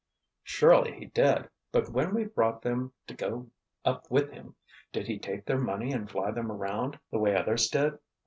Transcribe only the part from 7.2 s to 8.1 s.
others did?